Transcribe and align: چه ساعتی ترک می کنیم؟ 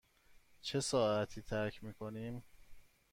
چه 0.61 0.79
ساعتی 0.79 1.41
ترک 1.41 1.83
می 1.83 1.93
کنیم؟ 1.93 2.43